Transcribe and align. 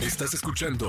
Estás 0.00 0.34
escuchando 0.34 0.88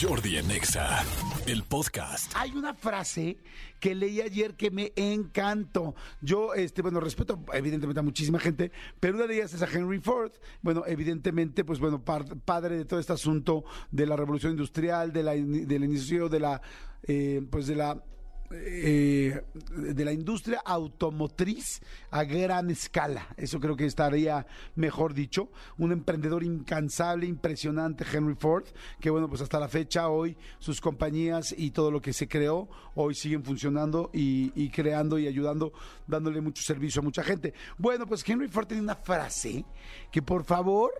Jordi 0.00 0.38
Anexa, 0.38 1.04
el 1.46 1.62
podcast. 1.62 2.32
Hay 2.34 2.50
una 2.50 2.74
frase 2.74 3.36
que 3.78 3.94
leí 3.94 4.20
ayer 4.20 4.54
que 4.54 4.72
me 4.72 4.92
encantó. 4.96 5.94
Yo, 6.20 6.54
este, 6.54 6.82
bueno, 6.82 6.98
respeto 6.98 7.44
evidentemente 7.52 8.00
a 8.00 8.02
muchísima 8.02 8.40
gente, 8.40 8.72
pero 8.98 9.14
una 9.14 9.28
de 9.28 9.36
ellas 9.36 9.54
es 9.54 9.62
a 9.62 9.68
Henry 9.70 10.00
Ford. 10.00 10.32
Bueno, 10.62 10.82
evidentemente, 10.86 11.64
pues 11.64 11.78
bueno, 11.78 12.02
padre 12.02 12.76
de 12.76 12.84
todo 12.86 12.98
este 12.98 13.12
asunto 13.12 13.64
de 13.92 14.06
la 14.06 14.16
revolución 14.16 14.52
industrial, 14.52 15.12
de 15.12 15.22
la, 15.22 15.32
del 15.34 15.84
inicio 15.84 16.28
de 16.28 16.40
la, 16.40 16.60
eh, 17.04 17.40
pues 17.50 17.68
de 17.68 17.76
la 17.76 18.02
eh, 18.50 19.42
de 19.74 20.04
la 20.04 20.12
industria 20.12 20.62
automotriz 20.64 21.80
a 22.10 22.24
gran 22.24 22.70
escala. 22.70 23.26
Eso 23.36 23.58
creo 23.58 23.76
que 23.76 23.86
estaría 23.86 24.46
mejor 24.74 25.14
dicho. 25.14 25.50
Un 25.78 25.92
emprendedor 25.92 26.44
incansable, 26.44 27.26
impresionante, 27.26 28.04
Henry 28.10 28.34
Ford, 28.34 28.64
que 29.00 29.10
bueno, 29.10 29.28
pues 29.28 29.40
hasta 29.40 29.58
la 29.58 29.68
fecha 29.68 30.08
hoy 30.08 30.36
sus 30.58 30.80
compañías 30.80 31.54
y 31.56 31.70
todo 31.70 31.90
lo 31.90 32.00
que 32.00 32.12
se 32.12 32.28
creó 32.28 32.68
hoy 32.94 33.14
siguen 33.14 33.44
funcionando 33.44 34.10
y, 34.12 34.52
y 34.54 34.70
creando 34.70 35.18
y 35.18 35.26
ayudando, 35.26 35.72
dándole 36.06 36.40
mucho 36.40 36.62
servicio 36.62 37.00
a 37.00 37.04
mucha 37.04 37.22
gente. 37.22 37.54
Bueno, 37.78 38.06
pues 38.06 38.28
Henry 38.28 38.48
Ford 38.48 38.66
tiene 38.66 38.82
una 38.82 38.96
frase 38.96 39.64
que 40.12 40.22
por 40.22 40.44
favor 40.44 40.92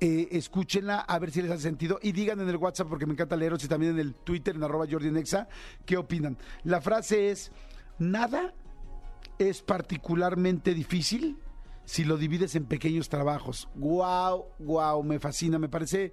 eh, 0.00 0.28
escúchenla 0.32 1.00
a 1.00 1.18
ver 1.18 1.30
si 1.30 1.42
les 1.42 1.50
hace 1.50 1.62
sentido 1.62 1.98
y 2.02 2.12
digan 2.12 2.40
en 2.40 2.48
el 2.48 2.56
WhatsApp, 2.56 2.88
porque 2.88 3.06
me 3.06 3.12
encanta 3.12 3.36
leeros 3.36 3.64
y 3.64 3.68
también 3.68 3.92
en 3.92 3.98
el 3.98 4.14
Twitter, 4.14 4.54
en 4.54 4.62
arroba 4.62 4.86
Jordi 4.90 5.10
Nexa, 5.10 5.48
qué 5.84 5.96
opinan. 5.96 6.36
La 6.64 6.80
frase 6.80 7.30
es, 7.30 7.50
nada 7.98 8.54
es 9.38 9.62
particularmente 9.62 10.74
difícil 10.74 11.38
si 11.84 12.04
lo 12.04 12.16
divides 12.16 12.54
en 12.56 12.66
pequeños 12.66 13.08
trabajos. 13.08 13.68
Wow, 13.74 14.46
wow, 14.58 15.02
me 15.02 15.18
fascina, 15.18 15.58
me 15.58 15.68
parece 15.68 16.12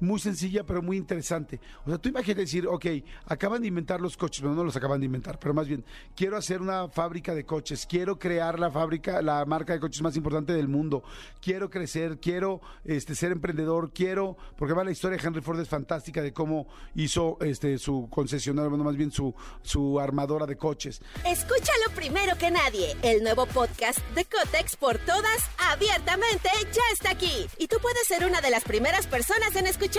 muy 0.00 0.18
sencilla, 0.18 0.64
pero 0.64 0.82
muy 0.82 0.96
interesante. 0.96 1.60
O 1.84 1.90
sea, 1.90 1.98
tú 1.98 2.08
imagínate 2.08 2.40
decir, 2.42 2.66
ok, 2.66 2.86
acaban 3.26 3.62
de 3.62 3.68
inventar 3.68 4.00
los 4.00 4.16
coches, 4.16 4.40
pero 4.40 4.54
no 4.54 4.64
los 4.64 4.74
acaban 4.76 5.00
de 5.00 5.06
inventar, 5.06 5.38
pero 5.38 5.54
más 5.54 5.68
bien, 5.68 5.84
quiero 6.16 6.36
hacer 6.36 6.60
una 6.60 6.88
fábrica 6.88 7.34
de 7.34 7.44
coches, 7.44 7.86
quiero 7.86 8.18
crear 8.18 8.58
la 8.58 8.70
fábrica, 8.70 9.20
la 9.22 9.44
marca 9.44 9.74
de 9.74 9.80
coches 9.80 10.02
más 10.02 10.16
importante 10.16 10.54
del 10.54 10.68
mundo, 10.68 11.02
quiero 11.40 11.68
crecer, 11.68 12.18
quiero 12.18 12.60
este, 12.84 13.14
ser 13.14 13.32
emprendedor, 13.32 13.92
quiero, 13.92 14.36
porque 14.56 14.74
va 14.74 14.84
la 14.84 14.90
historia 14.90 15.18
de 15.18 15.26
Henry 15.26 15.42
Ford 15.42 15.60
es 15.60 15.68
fantástica 15.68 16.22
de 16.22 16.32
cómo 16.32 16.66
hizo 16.94 17.36
este, 17.40 17.78
su 17.78 18.08
concesionario, 18.10 18.70
bueno, 18.70 18.84
más 18.84 18.96
bien 18.96 19.10
su, 19.10 19.34
su 19.62 20.00
armadora 20.00 20.46
de 20.46 20.56
coches. 20.56 21.02
Escúchalo 21.26 21.94
primero 21.94 22.36
que 22.38 22.50
nadie. 22.50 22.96
El 23.02 23.22
nuevo 23.22 23.46
podcast 23.46 23.98
de 24.14 24.24
Cotex 24.24 24.76
por 24.76 24.98
todas, 24.98 25.42
abiertamente, 25.70 26.48
ya 26.72 26.82
está 26.92 27.10
aquí. 27.10 27.46
Y 27.58 27.66
tú 27.68 27.76
puedes 27.82 28.06
ser 28.06 28.24
una 28.24 28.40
de 28.40 28.50
las 28.50 28.64
primeras 28.64 29.06
personas 29.06 29.54
en 29.56 29.66
escuchar 29.66 29.89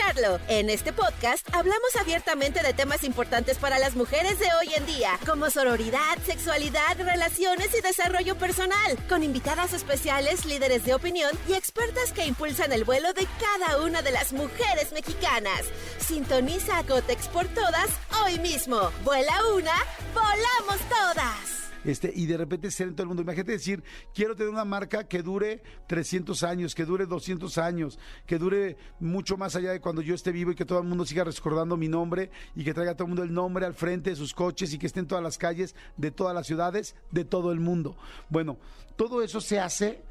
en 0.47 0.69
este 0.69 0.93
podcast 0.93 1.45
hablamos 1.53 1.95
abiertamente 1.99 2.63
de 2.63 2.73
temas 2.73 3.03
importantes 3.03 3.57
para 3.57 3.77
las 3.77 3.95
mujeres 3.95 4.39
de 4.39 4.45
hoy 4.45 4.73
en 4.73 4.85
día, 4.85 5.19
como 5.25 5.49
sororidad, 5.49 6.17
sexualidad, 6.25 6.97
relaciones 6.97 7.69
y 7.77 7.81
desarrollo 7.81 8.37
personal, 8.37 8.97
con 9.09 9.21
invitadas 9.21 9.73
especiales, 9.73 10.45
líderes 10.45 10.85
de 10.85 10.93
opinión 10.93 11.31
y 11.49 11.53
expertas 11.53 12.13
que 12.13 12.25
impulsan 12.25 12.71
el 12.71 12.85
vuelo 12.85 13.11
de 13.11 13.27
cada 13.39 13.83
una 13.83 14.01
de 14.01 14.11
las 14.11 14.31
mujeres 14.31 14.93
mexicanas. 14.93 15.63
Sintoniza 15.99 16.77
a 16.77 16.83
Cotex 16.83 17.27
por 17.27 17.47
todas 17.49 17.89
hoy 18.23 18.39
mismo. 18.39 18.91
Vuela 19.03 19.33
una, 19.53 19.75
volamos 20.13 20.79
todas. 20.89 21.60
Este, 21.83 22.11
y 22.13 22.27
de 22.27 22.37
repente 22.37 22.69
ser 22.69 22.87
en 22.87 22.95
todo 22.95 23.03
el 23.03 23.07
mundo. 23.07 23.23
Imagínate 23.23 23.53
decir, 23.53 23.83
quiero 24.13 24.35
tener 24.35 24.51
una 24.51 24.65
marca 24.65 25.07
que 25.07 25.23
dure 25.23 25.63
300 25.87 26.43
años, 26.43 26.75
que 26.75 26.85
dure 26.85 27.05
200 27.05 27.57
años, 27.57 27.99
que 28.25 28.37
dure 28.37 28.77
mucho 28.99 29.37
más 29.37 29.55
allá 29.55 29.71
de 29.71 29.81
cuando 29.81 30.01
yo 30.01 30.13
esté 30.13 30.31
vivo 30.31 30.51
y 30.51 30.55
que 30.55 30.65
todo 30.65 30.79
el 30.79 30.87
mundo 30.87 31.05
siga 31.05 31.23
recordando 31.23 31.77
mi 31.77 31.87
nombre 31.87 32.29
y 32.55 32.63
que 32.63 32.73
traiga 32.73 32.93
todo 32.93 33.05
el 33.05 33.09
mundo 33.09 33.23
el 33.23 33.33
nombre 33.33 33.65
al 33.65 33.73
frente 33.73 34.11
de 34.11 34.15
sus 34.15 34.33
coches 34.33 34.73
y 34.73 34.77
que 34.77 34.87
esté 34.87 34.99
en 34.99 35.07
todas 35.07 35.23
las 35.23 35.37
calles 35.37 35.75
de 35.97 36.11
todas 36.11 36.35
las 36.35 36.45
ciudades 36.45 36.95
de 37.09 37.25
todo 37.25 37.51
el 37.51 37.59
mundo. 37.59 37.95
Bueno, 38.29 38.57
todo 38.95 39.23
eso 39.23 39.41
se 39.41 39.59
hace, 39.59 40.03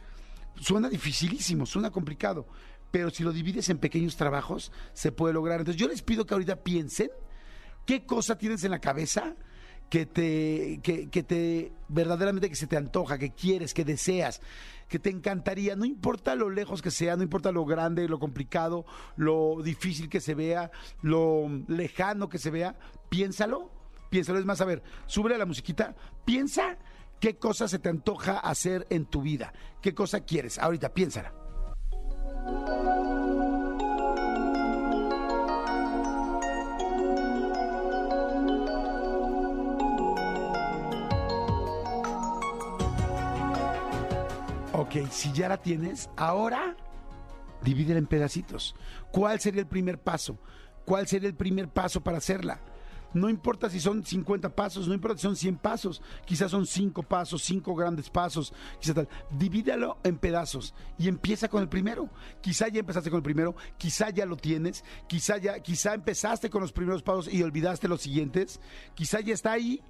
suena 0.57 0.89
dificilísimo, 0.89 1.67
suena 1.67 1.91
complicado, 1.91 2.47
pero 2.91 3.11
si 3.11 3.23
lo 3.23 3.33
divides 3.33 3.69
en 3.69 3.79
pequeños 3.79 4.17
trabajos, 4.17 4.73
se 4.93 5.13
puede 5.13 5.35
lograr. 5.35 5.61
Entonces 5.61 5.81
yo 5.81 5.87
les 5.87 6.03
pido 6.03 6.27
que 6.27 6.35
ahorita 6.35 6.57
piensen 6.57 7.11
qué 7.87 8.05
cosa 8.05 8.37
tienes 8.37 8.65
en 8.65 8.73
la 8.73 8.81
cabeza 8.81 9.37
que 9.91 10.07
te, 10.07 10.81
que, 10.83 11.23
te 11.25 11.73
verdaderamente 11.89 12.49
que 12.49 12.55
se 12.55 12.69
te 12.69 12.77
antoja, 12.77 13.19
que 13.19 13.33
quieres, 13.33 13.75
que 13.75 13.85
deseas, 13.85 14.41
que 14.89 15.01
te 15.01 15.11
encantaría, 15.11 15.75
no 15.75 15.85
importa 15.85 16.37
lo 16.37 16.49
lejos 16.49 16.81
que 16.81 16.93
sea, 16.93 17.17
no 17.17 17.25
importa 17.25 17.51
lo 17.51 17.65
grande, 17.65 18.09
lo 18.09 18.21
complicado, 18.21 18.87
lo 19.17 19.61
difícil 19.63 20.09
que 20.09 20.21
se 20.21 20.35
vea, 20.35 20.71
lo 21.03 21.49
lejano 21.67 22.29
que 22.29 22.39
se 22.39 22.51
vea, 22.51 22.79
piénsalo, 23.09 23.73
piénsalo, 24.11 24.39
es 24.39 24.47
más, 24.47 24.61
a 24.61 24.65
ver, 24.65 24.83
sube 25.07 25.35
a 25.35 25.39
la 25.39 25.47
musiquita, 25.47 25.97
piensa 26.25 26.79
qué 27.19 27.37
cosa 27.37 27.67
se 27.67 27.81
te 27.81 27.89
antoja 27.89 28.39
hacer 28.39 28.87
en 28.91 29.07
tu 29.07 29.23
vida, 29.23 29.53
qué 29.83 29.93
cosa 29.93 30.21
quieres, 30.21 30.59
ahorita 30.61 30.95
piénsala. 30.95 31.40
Ok, 44.81 45.11
si 45.11 45.31
ya 45.33 45.47
la 45.47 45.59
tienes, 45.59 46.09
ahora 46.17 46.75
divídela 47.63 47.99
en 47.99 48.07
pedacitos. 48.07 48.75
¿Cuál 49.13 49.39
sería 49.39 49.61
el 49.61 49.67
primer 49.67 50.01
paso? 50.01 50.39
¿Cuál 50.87 51.07
sería 51.07 51.29
el 51.29 51.35
primer 51.35 51.69
paso 51.69 52.01
para 52.01 52.17
hacerla? 52.17 52.61
No 53.13 53.29
importa 53.29 53.69
si 53.69 53.79
son 53.79 54.07
50 54.07 54.57
pasos, 54.57 54.89
no 54.89 54.95
importa 54.95 55.19
si 55.19 55.25
son 55.25 55.37
100 55.37 55.59
pasos, 55.59 56.01
quizás 56.25 56.51
son 56.51 56.65
5 56.65 57.03
pasos, 57.03 57.43
5 57.43 57.75
grandes 57.75 58.09
pasos, 58.09 58.55
quizás 58.81 58.95
tal. 58.95 59.09
Divídalo 59.39 59.99
en 60.03 60.17
pedazos 60.17 60.73
y 60.97 61.09
empieza 61.09 61.49
con 61.49 61.61
el 61.61 61.69
primero. 61.69 62.09
Quizá 62.41 62.69
ya 62.69 62.81
empezaste 62.81 63.11
con 63.11 63.19
el 63.19 63.23
primero, 63.23 63.55
quizá 63.77 64.09
ya 64.09 64.25
lo 64.25 64.39
tienes, 64.39 64.83
quizá 65.09 65.37
ya 65.37 65.61
quizá 65.61 65.93
empezaste 65.93 66.49
con 66.49 66.63
los 66.63 66.73
primeros 66.73 67.03
pasos 67.03 67.31
y 67.31 67.43
olvidaste 67.43 67.87
los 67.87 68.01
siguientes, 68.01 68.63
quizá 68.95 69.21
ya 69.21 69.35
está 69.35 69.53
ahí 69.53 69.83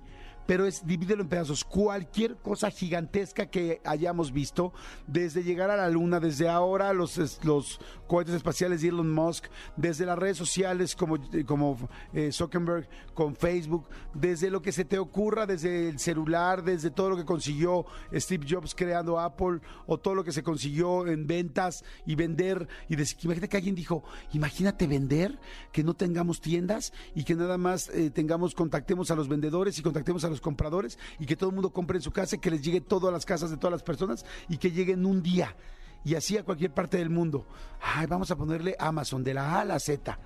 pero 0.51 0.67
es 0.67 0.85
divídelo 0.85 1.23
en 1.23 1.29
pedazos. 1.29 1.65
Cualquier 1.65 2.35
cosa 2.39 2.73
gigantesca 2.73 3.47
que 3.47 3.81
hayamos 3.85 4.33
visto, 4.33 4.73
desde 5.07 5.45
llegar 5.45 5.71
a 5.71 5.77
la 5.77 5.89
luna, 5.89 6.19
desde 6.19 6.49
ahora 6.49 6.93
los, 6.93 7.39
los 7.45 7.79
cohetes 8.09 8.35
espaciales 8.35 8.83
de 8.83 8.89
Elon 8.89 9.15
Musk, 9.15 9.45
desde 9.77 10.07
las 10.07 10.19
redes 10.19 10.37
sociales 10.37 10.97
como, 10.97 11.19
como 11.47 11.89
eh, 12.13 12.33
Zuckerberg 12.33 12.89
con 13.15 13.37
Facebook, 13.37 13.87
desde 14.13 14.51
lo 14.51 14.61
que 14.61 14.73
se 14.73 14.85
te 14.85 14.99
ocurra, 14.99 15.47
desde 15.47 15.89
el 15.89 16.01
celular, 16.01 16.65
desde 16.65 16.91
todo 16.91 17.11
lo 17.11 17.17
que 17.17 17.25
consiguió 17.25 17.87
Steve 18.13 18.45
Jobs 18.51 18.75
creando 18.75 19.21
Apple, 19.21 19.61
o 19.87 19.99
todo 19.99 20.17
lo 20.17 20.25
que 20.25 20.33
se 20.33 20.43
consiguió 20.43 21.07
en 21.07 21.29
ventas 21.29 21.85
y 22.07 22.17
vender. 22.17 22.67
Y 22.89 22.97
decir, 22.97 23.19
imagínate 23.23 23.49
que 23.49 23.57
alguien 23.57 23.77
dijo, 23.77 24.03
imagínate 24.33 24.89
vender, 24.89 25.39
que 25.71 25.85
no 25.85 25.95
tengamos 25.95 26.41
tiendas 26.41 26.93
y 27.15 27.23
que 27.23 27.37
nada 27.37 27.57
más 27.57 27.89
eh, 27.91 28.11
tengamos, 28.11 28.57
contactemos 28.57 29.13
a 29.13 29.15
los 29.15 29.29
vendedores 29.29 29.79
y 29.79 29.83
contactemos 29.83 30.25
a 30.25 30.29
los 30.29 30.40
compradores 30.41 30.99
y 31.19 31.27
que 31.27 31.37
todo 31.37 31.51
el 31.51 31.55
mundo 31.55 31.71
compre 31.71 31.99
en 31.99 32.03
su 32.03 32.11
casa 32.11 32.37
y 32.37 32.39
que 32.39 32.51
les 32.51 32.63
llegue 32.63 32.81
todo 32.81 33.09
a 33.09 33.13
las 33.13 33.25
casas 33.25 33.51
de 33.51 33.57
todas 33.57 33.73
las 33.73 33.83
personas 33.83 34.25
y 34.49 34.57
que 34.57 34.71
lleguen 34.71 35.07
un 35.07 35.23
día 35.23 35.57
y 36.05 36.15
así 36.15 36.37
a 36.37 36.45
cualquier 36.45 36.73
parte 36.73 36.99
del 36.99 37.11
mundo. 37.11 37.47
Ay, 37.81 38.07
vamos 38.07 38.31
a 38.31 38.37
ponerle 38.37 38.77
Amazon 38.79 39.23
de 39.23 39.35
la 39.35 39.57
A 39.57 39.61
a 39.61 39.65
la 39.65 39.79
Z. 39.79 40.19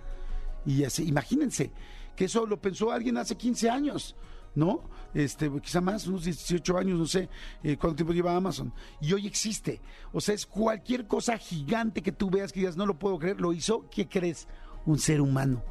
Y 0.66 0.84
así, 0.84 1.06
imagínense 1.06 1.72
que 2.16 2.26
eso 2.26 2.46
lo 2.46 2.60
pensó 2.60 2.92
alguien 2.92 3.16
hace 3.16 3.36
15 3.36 3.70
años. 3.70 4.16
¿no? 4.54 4.82
Este, 5.14 5.50
quizá 5.60 5.80
más, 5.80 6.06
unos 6.06 6.24
18 6.24 6.78
años, 6.78 6.96
no 6.96 7.06
sé 7.06 7.28
eh, 7.64 7.76
cuánto 7.76 7.96
tiempo 7.96 8.12
lleva 8.12 8.36
Amazon. 8.36 8.72
Y 9.00 9.12
hoy 9.12 9.26
existe. 9.26 9.80
O 10.12 10.20
sea, 10.20 10.34
es 10.34 10.46
cualquier 10.46 11.08
cosa 11.08 11.36
gigante 11.38 12.02
que 12.02 12.12
tú 12.12 12.30
veas 12.30 12.52
que 12.52 12.60
digas, 12.60 12.76
no 12.76 12.86
lo 12.86 12.98
puedo 12.98 13.18
creer, 13.18 13.40
lo 13.40 13.52
hizo, 13.52 13.86
¿qué 13.90 14.08
crees? 14.08 14.46
Un 14.86 14.98
ser 14.98 15.20
humano 15.20 15.62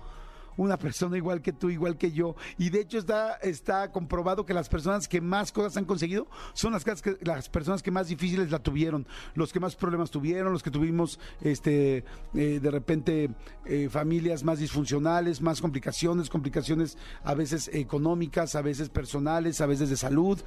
una 0.57 0.77
persona 0.77 1.17
igual 1.17 1.41
que 1.41 1.53
tú, 1.53 1.69
igual 1.69 1.97
que 1.97 2.11
yo. 2.11 2.35
Y 2.57 2.69
de 2.69 2.81
hecho 2.81 2.97
está, 2.97 3.33
está 3.35 3.91
comprobado 3.91 4.45
que 4.45 4.53
las 4.53 4.69
personas 4.69 5.07
que 5.07 5.21
más 5.21 5.51
cosas 5.51 5.77
han 5.77 5.85
conseguido 5.85 6.27
son 6.53 6.73
las, 6.73 6.83
que, 6.83 7.17
las 7.21 7.50
personas 7.50 7.83
que 7.83 7.91
más 7.91 8.07
difíciles 8.07 8.51
la 8.51 8.59
tuvieron, 8.59 9.07
los 9.35 9.51
que 9.53 9.59
más 9.59 9.75
problemas 9.75 10.11
tuvieron, 10.11 10.51
los 10.51 10.63
que 10.63 10.71
tuvimos 10.71 11.19
este 11.41 12.03
eh, 12.33 12.59
de 12.61 12.71
repente 12.71 13.29
eh, 13.65 13.89
familias 13.89 14.44
más 14.44 14.59
disfuncionales, 14.59 15.41
más 15.41 15.61
complicaciones, 15.61 16.29
complicaciones 16.29 16.97
a 17.23 17.33
veces 17.33 17.69
económicas, 17.73 18.56
a 18.56 18.61
veces 18.61 18.89
personales, 18.89 19.61
a 19.61 19.65
veces 19.65 19.89
de 19.89 19.97
salud. 19.97 20.39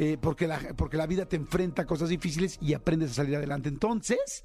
Eh, 0.00 0.16
porque, 0.20 0.46
la, 0.46 0.60
porque 0.76 0.96
la 0.96 1.08
vida 1.08 1.26
te 1.26 1.34
enfrenta 1.34 1.82
a 1.82 1.86
cosas 1.86 2.08
difíciles 2.08 2.56
y 2.62 2.74
aprendes 2.74 3.10
a 3.10 3.14
salir 3.14 3.34
adelante. 3.34 3.68
Entonces, 3.68 4.44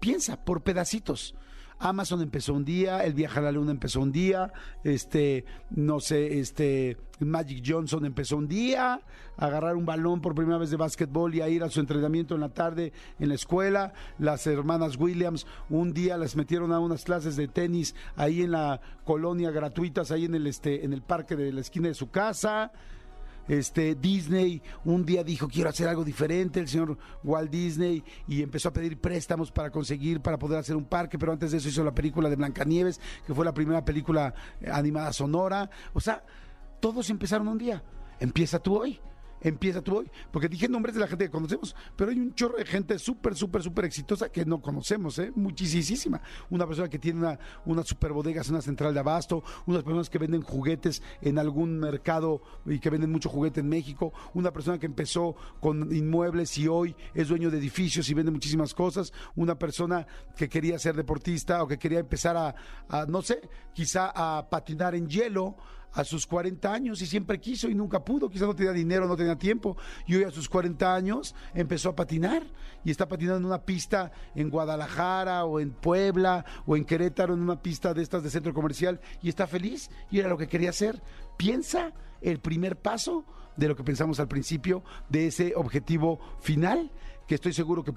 piensa 0.00 0.44
por 0.44 0.62
pedacitos. 0.62 1.36
Amazon 1.80 2.20
empezó 2.20 2.52
un 2.52 2.64
día, 2.64 3.04
el 3.04 3.14
viaje 3.14 3.38
a 3.38 3.42
la 3.42 3.52
luna 3.52 3.70
empezó 3.70 4.00
un 4.00 4.12
día, 4.12 4.52
este, 4.84 5.46
no 5.70 5.98
sé, 5.98 6.38
este, 6.38 6.98
Magic 7.20 7.64
Johnson 7.66 8.04
empezó 8.04 8.36
un 8.36 8.46
día, 8.46 9.00
a 9.38 9.46
agarrar 9.46 9.76
un 9.76 9.86
balón 9.86 10.20
por 10.20 10.34
primera 10.34 10.58
vez 10.58 10.70
de 10.70 10.76
básquetbol 10.76 11.34
y 11.34 11.40
a 11.40 11.48
ir 11.48 11.62
a 11.62 11.70
su 11.70 11.80
entrenamiento 11.80 12.34
en 12.34 12.42
la 12.42 12.50
tarde 12.50 12.92
en 13.18 13.30
la 13.30 13.34
escuela. 13.34 13.94
Las 14.18 14.46
hermanas 14.46 14.98
Williams 14.98 15.46
un 15.70 15.94
día 15.94 16.18
les 16.18 16.36
metieron 16.36 16.72
a 16.72 16.78
unas 16.78 17.04
clases 17.04 17.36
de 17.36 17.48
tenis 17.48 17.94
ahí 18.14 18.42
en 18.42 18.52
la 18.52 18.80
colonia 19.04 19.50
gratuitas, 19.50 20.10
ahí 20.10 20.26
en 20.26 20.34
el, 20.34 20.46
este, 20.46 20.84
en 20.84 20.92
el 20.92 21.00
parque 21.00 21.34
de 21.34 21.52
la 21.52 21.62
esquina 21.62 21.88
de 21.88 21.94
su 21.94 22.10
casa 22.10 22.72
este 23.50 23.96
Disney 23.96 24.62
un 24.84 25.04
día 25.04 25.24
dijo 25.24 25.48
quiero 25.48 25.70
hacer 25.70 25.88
algo 25.88 26.04
diferente, 26.04 26.60
el 26.60 26.68
señor 26.68 26.96
Walt 27.24 27.50
Disney, 27.50 28.04
y 28.28 28.42
empezó 28.42 28.68
a 28.68 28.72
pedir 28.72 29.00
préstamos 29.00 29.50
para 29.50 29.70
conseguir, 29.70 30.20
para 30.20 30.38
poder 30.38 30.58
hacer 30.58 30.76
un 30.76 30.84
parque, 30.84 31.18
pero 31.18 31.32
antes 31.32 31.50
de 31.50 31.58
eso 31.58 31.68
hizo 31.68 31.82
la 31.82 31.94
película 31.94 32.28
de 32.28 32.36
Blancanieves, 32.36 33.00
que 33.26 33.34
fue 33.34 33.44
la 33.44 33.54
primera 33.54 33.84
película 33.84 34.34
animada 34.70 35.12
sonora. 35.12 35.68
O 35.92 36.00
sea, 36.00 36.24
todos 36.78 37.10
empezaron 37.10 37.48
un 37.48 37.58
día. 37.58 37.82
Empieza 38.20 38.58
tú 38.58 38.76
hoy 38.78 39.00
empieza 39.40 39.82
tú 39.82 39.98
hoy. 39.98 40.10
Porque 40.30 40.48
dije 40.48 40.68
nombres 40.68 40.94
de 40.94 41.00
la 41.00 41.06
gente 41.06 41.24
que 41.24 41.30
conocemos, 41.30 41.74
pero 41.96 42.10
hay 42.10 42.18
un 42.18 42.34
chorro 42.34 42.58
de 42.58 42.64
gente 42.64 42.98
súper, 42.98 43.34
súper, 43.34 43.62
súper 43.62 43.84
exitosa 43.84 44.30
que 44.30 44.44
no 44.44 44.60
conocemos, 44.60 45.18
¿eh? 45.18 45.32
Muchísima. 45.34 46.20
Una 46.50 46.66
persona 46.66 46.88
que 46.88 46.98
tiene 46.98 47.20
una, 47.20 47.38
una 47.64 47.82
super 47.82 48.12
bodega, 48.12 48.42
una 48.48 48.62
central 48.62 48.94
de 48.94 49.00
abasto, 49.00 49.42
unas 49.66 49.82
personas 49.82 50.10
que 50.10 50.18
venden 50.18 50.42
juguetes 50.42 51.02
en 51.20 51.38
algún 51.38 51.78
mercado 51.78 52.42
y 52.66 52.78
que 52.78 52.90
venden 52.90 53.10
mucho 53.10 53.28
juguete 53.28 53.60
en 53.60 53.68
México, 53.68 54.12
una 54.34 54.52
persona 54.52 54.78
que 54.78 54.86
empezó 54.86 55.36
con 55.60 55.94
inmuebles 55.94 56.56
y 56.58 56.68
hoy 56.68 56.96
es 57.14 57.28
dueño 57.28 57.50
de 57.50 57.58
edificios 57.58 58.08
y 58.08 58.14
vende 58.14 58.30
muchísimas 58.30 58.74
cosas, 58.74 59.12
una 59.36 59.58
persona 59.58 60.06
que 60.36 60.48
quería 60.48 60.78
ser 60.78 60.96
deportista 60.96 61.62
o 61.62 61.66
que 61.66 61.78
quería 61.78 62.00
empezar 62.00 62.36
a 62.36 62.54
no 63.08 63.22
sé, 63.22 63.40
quizá 63.72 64.12
a 64.14 64.48
patinar 64.48 64.94
en 64.94 65.08
hielo 65.08 65.56
a 65.92 66.04
sus 66.04 66.26
40 66.26 66.72
años 66.72 67.02
y 67.02 67.06
siempre 67.06 67.40
quiso 67.40 67.68
y 67.68 67.74
nunca 67.74 68.04
pudo, 68.04 68.28
quizás 68.28 68.48
no 68.48 68.54
tenía 68.54 68.72
dinero, 68.72 69.06
no 69.06 69.16
tenía 69.16 69.36
tiempo, 69.36 69.76
y 70.06 70.16
hoy 70.16 70.24
a 70.24 70.30
sus 70.30 70.48
40 70.48 70.94
años 70.94 71.34
empezó 71.54 71.90
a 71.90 71.96
patinar 71.96 72.42
y 72.84 72.90
está 72.90 73.08
patinando 73.08 73.38
en 73.38 73.44
una 73.46 73.64
pista 73.64 74.12
en 74.34 74.50
Guadalajara 74.50 75.44
o 75.44 75.60
en 75.60 75.70
Puebla 75.70 76.44
o 76.66 76.76
en 76.76 76.84
Querétaro, 76.84 77.34
en 77.34 77.40
una 77.40 77.60
pista 77.62 77.94
de 77.94 78.02
estas 78.02 78.22
de 78.22 78.30
centro 78.30 78.54
comercial 78.54 79.00
y 79.22 79.28
está 79.28 79.46
feliz 79.46 79.90
y 80.10 80.18
era 80.20 80.28
lo 80.28 80.38
que 80.38 80.48
quería 80.48 80.70
hacer. 80.70 81.02
Piensa 81.36 81.92
el 82.20 82.40
primer 82.40 82.76
paso 82.76 83.24
de 83.56 83.68
lo 83.68 83.76
que 83.76 83.84
pensamos 83.84 84.20
al 84.20 84.28
principio, 84.28 84.82
de 85.08 85.26
ese 85.26 85.52
objetivo 85.56 86.20
final 86.40 86.90
que 87.30 87.36
estoy 87.36 87.52
seguro 87.52 87.84
que, 87.84 87.92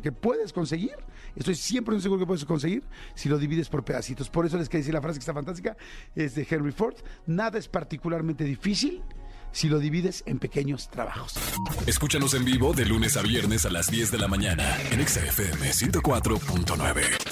que 0.00 0.12
puedes 0.12 0.50
conseguir, 0.50 0.96
estoy 1.34 1.54
siempre 1.54 2.00
seguro 2.00 2.20
que 2.20 2.26
puedes 2.26 2.46
conseguir 2.46 2.84
si 3.14 3.28
lo 3.28 3.36
divides 3.36 3.68
por 3.68 3.84
pedacitos. 3.84 4.30
Por 4.30 4.46
eso 4.46 4.56
les 4.56 4.70
quiero 4.70 4.80
decir 4.80 4.94
la 4.94 5.02
frase 5.02 5.18
que 5.18 5.24
está 5.24 5.34
fantástica, 5.34 5.76
es 6.14 6.34
de 6.34 6.46
Henry 6.48 6.72
Ford, 6.72 6.94
nada 7.26 7.58
es 7.58 7.68
particularmente 7.68 8.44
difícil 8.44 9.02
si 9.52 9.68
lo 9.68 9.78
divides 9.78 10.22
en 10.24 10.38
pequeños 10.38 10.88
trabajos. 10.88 11.34
Escúchanos 11.86 12.32
en 12.32 12.46
vivo 12.46 12.72
de 12.72 12.86
lunes 12.86 13.18
a 13.18 13.22
viernes 13.22 13.66
a 13.66 13.70
las 13.70 13.90
10 13.90 14.10
de 14.10 14.18
la 14.18 14.26
mañana 14.26 14.74
en 14.90 15.06
XFM 15.06 15.72
104.9. 15.72 17.25